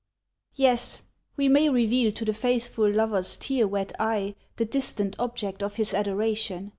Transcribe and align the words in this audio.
Yes, 0.55 1.03
we 1.37 1.47
may 1.47 1.69
reveal 1.69 2.11
to 2.13 2.25
the 2.25 2.33
faithful 2.33 2.89
lover's 2.91 3.37
tear 3.37 3.67
wet 3.67 3.93
eye 3.99 4.33
the 4.55 4.65
distant 4.65 5.15
object 5.19 5.61
of 5.61 5.75
his 5.75 5.93
adoration. 5.93 6.69